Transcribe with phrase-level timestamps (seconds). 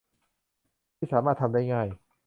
[0.97, 1.87] ที่สามารถทำได้ง่าย